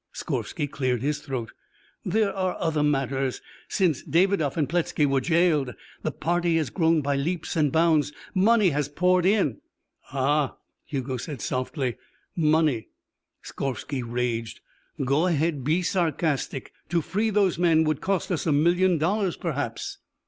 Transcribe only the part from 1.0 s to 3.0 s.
his throat. "There are other